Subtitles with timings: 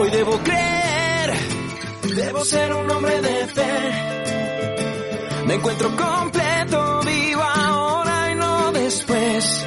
[0.00, 1.30] Hoy debo creer,
[2.16, 3.92] debo ser un hombre de fe.
[5.44, 9.66] Me encuentro completo, vivo ahora y no después.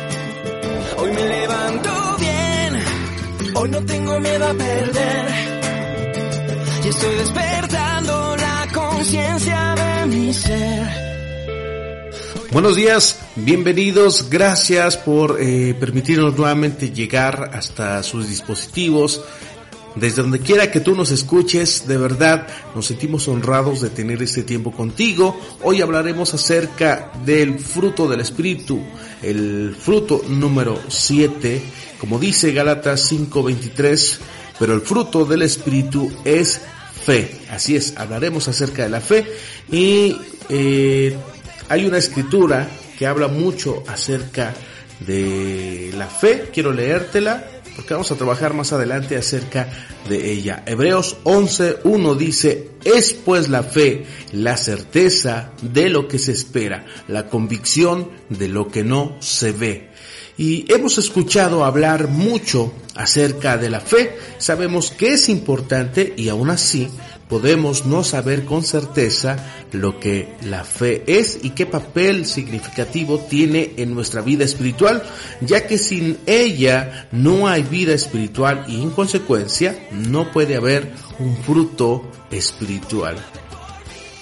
[0.97, 2.83] Hoy me levanto bien,
[3.53, 5.25] hoy no tengo miedo a perder.
[6.83, 11.03] Y estoy despertando la conciencia de mi ser.
[12.51, 19.21] Buenos días, bienvenidos, gracias por eh, permitirnos nuevamente llegar hasta sus dispositivos.
[19.95, 24.41] Desde donde quiera que tú nos escuches, de verdad nos sentimos honrados de tener este
[24.41, 25.39] tiempo contigo.
[25.61, 28.81] Hoy hablaremos acerca del fruto del Espíritu,
[29.21, 31.61] el fruto número 7,
[31.99, 34.17] como dice Gálatas 5:23,
[34.57, 36.61] pero el fruto del Espíritu es
[37.05, 37.41] fe.
[37.51, 39.27] Así es, hablaremos acerca de la fe
[39.71, 40.17] y
[40.49, 41.15] eh,
[41.69, 42.67] hay una escritura
[42.97, 44.55] que habla mucho acerca
[45.01, 46.49] de la fe.
[46.51, 49.67] Quiero leértela porque vamos a trabajar más adelante acerca
[50.09, 50.63] de ella.
[50.65, 57.27] Hebreos 11.1 dice, es pues la fe, la certeza de lo que se espera, la
[57.27, 59.89] convicción de lo que no se ve.
[60.37, 66.49] Y hemos escuchado hablar mucho acerca de la fe, sabemos que es importante y aún
[66.49, 66.89] así
[67.33, 73.71] podemos no saber con certeza lo que la fe es y qué papel significativo tiene
[73.77, 75.01] en nuestra vida espiritual,
[75.41, 81.35] ya que sin ella no hay vida espiritual y en consecuencia no puede haber un
[81.37, 83.15] fruto espiritual.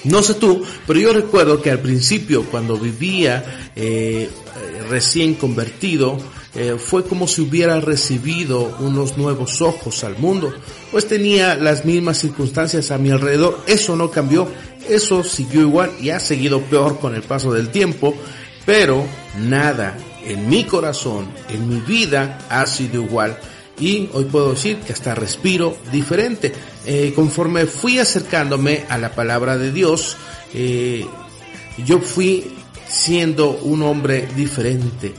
[0.06, 4.30] No sé tú, pero yo recuerdo que al principio cuando vivía eh,
[4.90, 6.18] recién convertido,
[6.54, 10.54] eh, fue como si hubiera recibido unos nuevos ojos al mundo,
[10.92, 14.48] pues tenía las mismas circunstancias a mi alrededor, eso no cambió,
[14.90, 18.14] eso siguió igual y ha seguido peor con el paso del tiempo,
[18.66, 19.06] pero
[19.40, 23.38] nada en mi corazón, en mi vida ha sido igual.
[23.80, 26.54] Y hoy puedo decir que hasta respiro diferente.
[26.86, 30.18] Eh, conforme fui acercándome a la palabra de Dios,
[30.54, 31.06] eh,
[31.86, 32.52] yo fui
[32.88, 35.14] siendo un hombre diferente,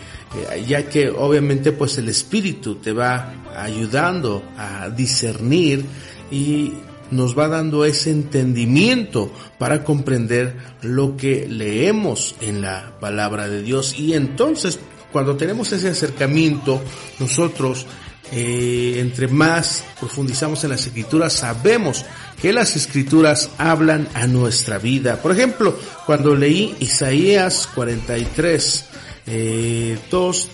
[0.67, 5.85] ya que obviamente pues el espíritu te va ayudando a discernir
[6.31, 6.73] y
[7.11, 13.99] nos va dando ese entendimiento para comprender lo que leemos en la palabra de Dios
[13.99, 14.79] y entonces
[15.13, 16.81] cuando tenemos ese acercamiento
[17.21, 17.87] nosotros
[18.35, 22.07] eh, entre más profundizamos en las escrituras, sabemos
[22.41, 25.21] que las escrituras hablan a nuestra vida.
[25.21, 25.77] Por ejemplo,
[26.07, 28.87] cuando leí Isaías 43,
[29.27, 30.49] eh, 2,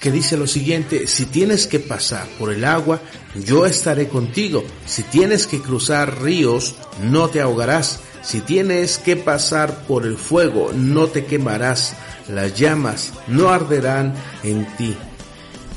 [0.00, 3.00] que dice lo siguiente, si tienes que pasar por el agua,
[3.44, 4.64] yo estaré contigo.
[4.86, 8.00] Si tienes que cruzar ríos, no te ahogarás.
[8.22, 11.94] Si tienes que pasar por el fuego, no te quemarás.
[12.28, 14.94] Las llamas no arderán en ti.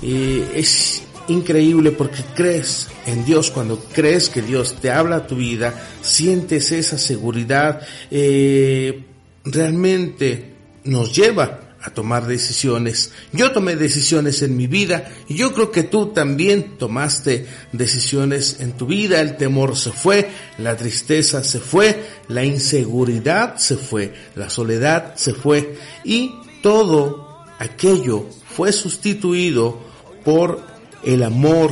[0.02, 5.36] Eh, es increíble porque crees en Dios, cuando crees que Dios te habla a tu
[5.36, 7.82] vida, sientes esa seguridad,
[8.12, 9.04] eh,
[9.46, 10.54] realmente
[10.86, 13.12] nos lleva a tomar decisiones.
[13.34, 18.72] Yo tomé decisiones en mi vida y yo creo que tú también tomaste decisiones en
[18.74, 19.20] tu vida.
[19.20, 25.34] El temor se fue, la tristeza se fue, la inseguridad se fue, la soledad se
[25.34, 29.82] fue y todo aquello fue sustituido
[30.24, 30.62] por
[31.04, 31.72] el amor,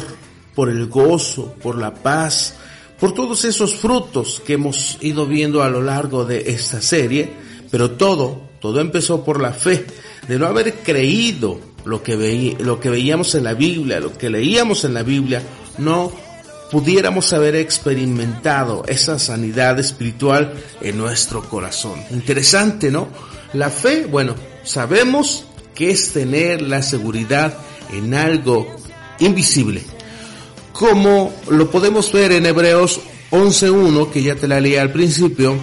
[0.53, 2.55] por el gozo, por la paz,
[2.99, 7.31] por todos esos frutos que hemos ido viendo a lo largo de esta serie,
[7.71, 9.85] pero todo, todo empezó por la fe,
[10.27, 14.85] de no haber creído lo que, lo que veíamos en la Biblia, lo que leíamos
[14.85, 15.41] en la Biblia,
[15.79, 16.11] no
[16.69, 22.01] pudiéramos haber experimentado esa sanidad espiritual en nuestro corazón.
[22.11, 23.09] Interesante, ¿no?
[23.53, 27.57] La fe, bueno, sabemos que es tener la seguridad
[27.91, 28.67] en algo
[29.19, 29.81] invisible.
[30.71, 33.01] Como lo podemos ver en Hebreos
[33.31, 35.57] 11.1, que ya te la leí al principio,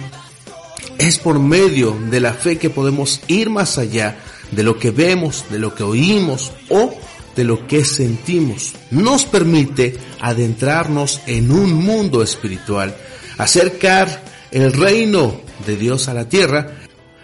[0.99, 4.19] es por medio de la fe que podemos ir más allá
[4.51, 6.93] de lo que vemos, de lo que oímos o
[7.35, 8.73] de lo que sentimos.
[8.91, 12.95] Nos permite adentrarnos en un mundo espiritual,
[13.37, 16.75] acercar el reino de Dios a la tierra.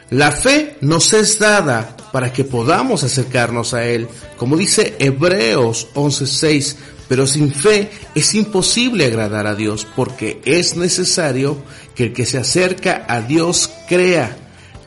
[0.10, 4.07] La fe nos es dada para que podamos acercarnos a Él.
[4.38, 6.75] Como dice Hebreos 11:6,
[7.07, 11.57] pero sin fe es imposible agradar a Dios porque es necesario
[11.95, 14.36] que el que se acerca a Dios crea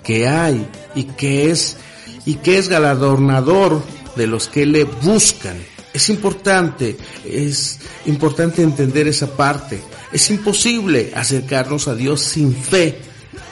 [0.05, 1.77] que hay y que es
[2.25, 3.83] y que es galardonador
[4.17, 5.57] de los que le buscan.
[5.95, 9.81] Es importante, es importante entender esa parte.
[10.13, 12.99] Es imposible acercarnos a Dios sin fe,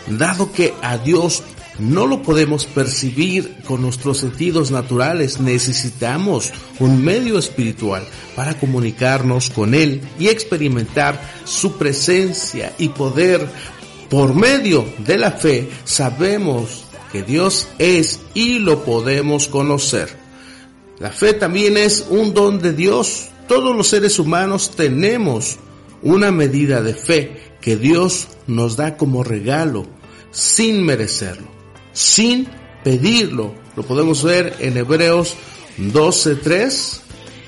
[0.08, 1.42] dado que a Dios
[1.78, 9.74] no lo podemos percibir con nuestros sentidos naturales, necesitamos un medio espiritual para comunicarnos con
[9.74, 13.48] Él y experimentar su presencia y poder.
[14.08, 20.08] Por medio de la fe sabemos que Dios es y lo podemos conocer.
[20.98, 23.26] La fe también es un don de Dios.
[23.48, 25.58] Todos los seres humanos tenemos
[26.02, 29.86] una medida de fe que Dios nos da como regalo
[30.30, 31.48] sin merecerlo,
[31.96, 32.46] sin
[32.84, 33.54] pedirlo.
[33.74, 35.34] Lo podemos ver en Hebreos
[35.78, 37.00] 12.3.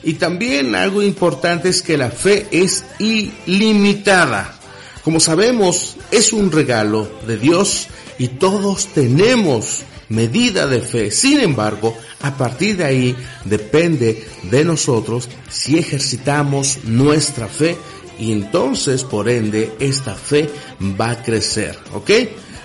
[0.05, 4.59] Y también algo importante es que la fe es ilimitada.
[5.05, 11.11] Como sabemos, es un regalo de Dios y todos tenemos medida de fe.
[11.11, 17.77] Sin embargo, a partir de ahí depende de nosotros si ejercitamos nuestra fe
[18.19, 20.49] y entonces por ende esta fe
[20.99, 22.11] va a crecer, ¿ok?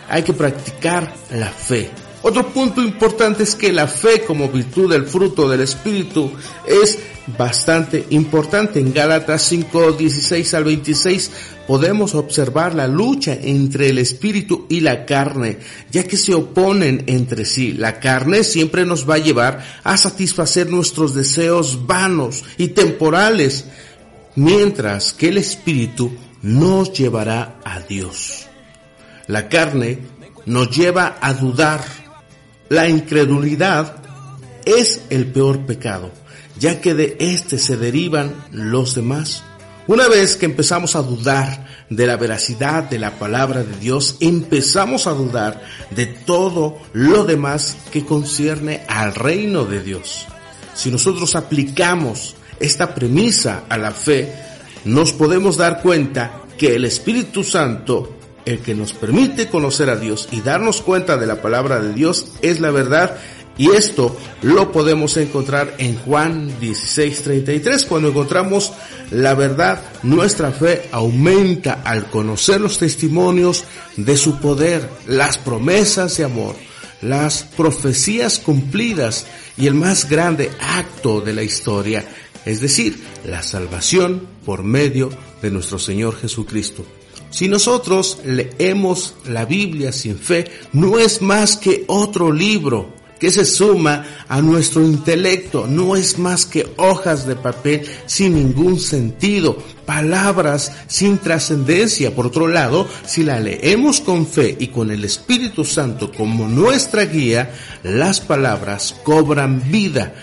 [0.10, 1.90] Hay que practicar la fe.
[2.26, 6.32] Otro punto importante es que la fe como virtud del fruto del Espíritu
[6.66, 6.98] es
[7.38, 8.80] bastante importante.
[8.80, 11.32] En Gálatas 5, 16 al 26
[11.68, 15.60] podemos observar la lucha entre el Espíritu y la carne,
[15.92, 17.74] ya que se oponen entre sí.
[17.74, 23.66] La carne siempre nos va a llevar a satisfacer nuestros deseos vanos y temporales,
[24.36, 28.48] mientras que el Espíritu nos llevará a Dios.
[29.28, 30.00] La carne
[30.46, 31.84] nos lleva a dudar.
[32.70, 33.98] La incredulidad
[34.66, 36.12] es el peor pecado,
[36.60, 39.44] ya que de éste se derivan los demás.
[39.86, 45.08] Una vez que empezamos a dudar de la veracidad de la palabra de Dios, empezamos
[45.08, 45.62] a dudar
[45.92, 50.26] de todo lo demás que concierne al reino de Dios.
[50.74, 54.34] Si nosotros aplicamos esta premisa a la fe,
[54.86, 60.28] nos podemos dar cuenta que el Espíritu Santo el que nos permite conocer a Dios
[60.32, 63.18] y darnos cuenta de la palabra de Dios es la verdad
[63.58, 67.86] y esto lo podemos encontrar en Juan 16:33.
[67.86, 68.74] Cuando encontramos
[69.12, 76.24] la verdad, nuestra fe aumenta al conocer los testimonios de su poder, las promesas de
[76.24, 76.56] amor,
[77.02, 82.06] las profecías cumplidas y el más grande acto de la historia,
[82.46, 85.12] es decir, la salvación por medio
[85.44, 86.84] de nuestro Señor Jesucristo.
[87.34, 93.44] Si nosotros leemos la Biblia sin fe, no es más que otro libro que se
[93.44, 99.58] suma a nuestro intelecto, no es más que hojas de papel sin ningún sentido,
[99.88, 102.14] palabras sin trascendencia.
[102.14, 107.06] Por otro lado, si la leemos con fe y con el Espíritu Santo como nuestra
[107.06, 107.52] guía,
[107.82, 110.14] las palabras cobran vida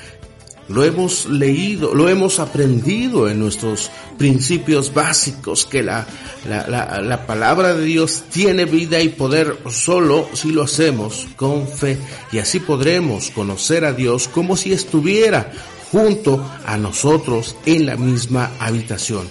[0.70, 6.06] lo hemos leído, lo hemos aprendido en nuestros principios básicos, que la,
[6.48, 11.98] la, la, palabra de Dios tiene vida y poder solo si lo hacemos con fe.
[12.30, 15.50] Y así podremos conocer a Dios como si estuviera
[15.90, 19.26] junto a nosotros en la misma habitación.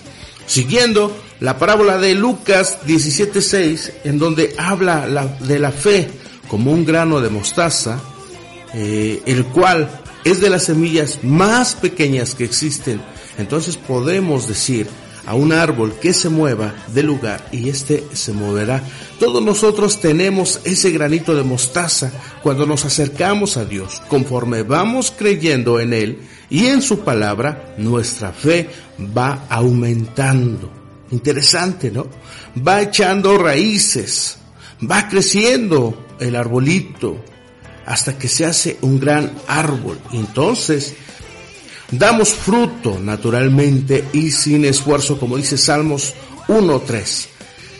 [0.45, 6.09] Siguiendo la parábola de Lucas 17.6, en donde habla de la fe
[6.49, 7.99] como un grano de mostaza,
[8.73, 9.89] eh, el cual
[10.23, 13.01] es de las semillas más pequeñas que existen.
[13.37, 14.87] Entonces podemos decir
[15.25, 18.81] a un árbol que se mueva de lugar y éste se moverá.
[19.19, 22.11] Todos nosotros tenemos ese granito de mostaza
[22.41, 24.01] cuando nos acercamos a Dios.
[24.07, 28.69] Conforme vamos creyendo en Él y en su palabra, nuestra fe
[29.15, 30.71] va aumentando.
[31.11, 32.07] Interesante, ¿no?
[32.67, 34.37] Va echando raíces,
[34.89, 37.23] va creciendo el arbolito,
[37.89, 39.99] hasta que se hace un gran árbol.
[40.13, 40.93] Entonces,
[41.89, 46.13] damos fruto naturalmente y sin esfuerzo, como dice Salmos
[46.47, 47.25] 1.3.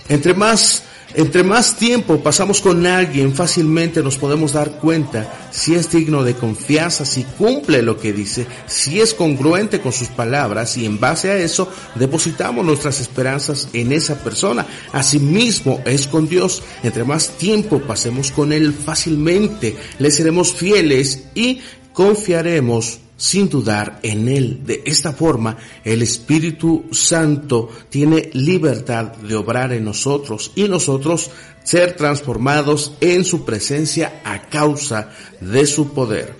[0.10, 0.82] Entre más
[1.16, 6.36] entre más tiempo pasamos con alguien, fácilmente nos podemos dar cuenta si es digno de
[6.36, 11.32] confianza, si cumple lo que dice, si es congruente con sus palabras y en base
[11.32, 14.66] a eso depositamos nuestras esperanzas en esa persona.
[14.94, 16.62] Asimismo es con Dios.
[16.84, 21.62] Entre más tiempo pasemos con Él, fácilmente le seremos fieles y
[21.94, 24.62] confiaremos sin dudar en Él.
[24.66, 31.30] De esta forma, el Espíritu Santo tiene libertad de obrar en nosotros y nosotros
[31.64, 35.10] ser transformados en su presencia a causa
[35.42, 36.34] de su poder.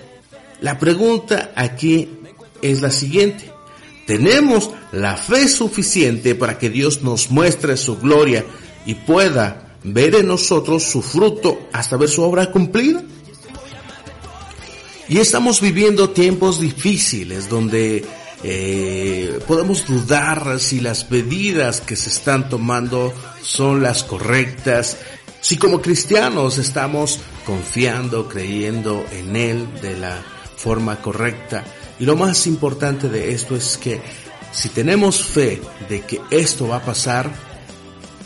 [0.62, 2.10] La pregunta aquí
[2.62, 3.52] es la siguiente.
[4.08, 8.46] ¿Tenemos la fe suficiente para que Dios nos muestre su gloria
[8.86, 13.04] y pueda ver en nosotros su fruto hasta ver su obra cumplida?
[15.10, 18.06] Y estamos viviendo tiempos difíciles donde
[18.44, 23.12] eh, podemos dudar si las medidas que se están tomando
[23.42, 24.98] son las correctas,
[25.42, 30.22] Si como cristianos estamos confiando, creyendo en Él de la
[30.58, 31.64] forma correcta,
[31.98, 34.02] y lo más importante de esto es que
[34.52, 37.32] si tenemos fe de que esto va a pasar,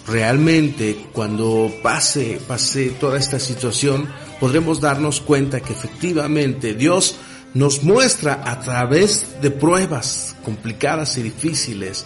[0.08, 4.10] realmente cuando pase, pase toda esta situación,
[4.44, 7.16] podremos darnos cuenta que efectivamente Dios
[7.54, 12.06] nos muestra a través de pruebas complicadas y difíciles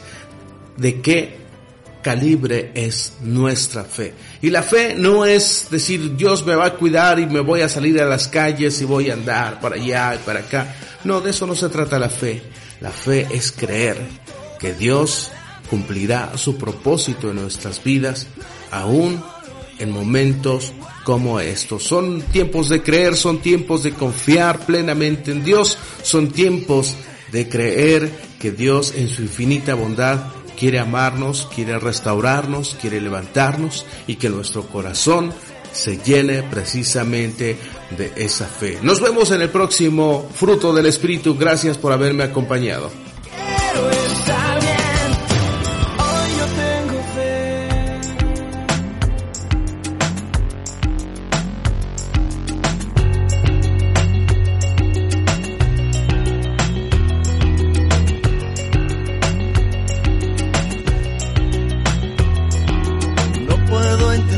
[0.76, 1.38] de qué
[2.04, 4.14] calibre es nuestra fe.
[4.40, 7.70] Y la fe no es decir Dios me va a cuidar y me voy a
[7.70, 10.76] salir a las calles y voy a andar para allá y para acá.
[11.06, 12.44] No, de eso no se trata la fe.
[12.82, 13.98] La fe es creer
[14.60, 15.32] que Dios
[15.72, 18.28] cumplirá su propósito en nuestras vidas
[18.70, 19.24] aún
[19.80, 21.84] en momentos como estos.
[21.84, 26.96] Son tiempos de creer, son tiempos de confiar plenamente en Dios, son tiempos
[27.32, 34.16] de creer que Dios en su infinita bondad quiere amarnos, quiere restaurarnos, quiere levantarnos y
[34.16, 35.32] que nuestro corazón
[35.72, 37.58] se llene precisamente
[37.96, 38.80] de esa fe.
[38.82, 41.38] Nos vemos en el próximo fruto del Espíritu.
[41.38, 43.07] Gracias por haberme acompañado.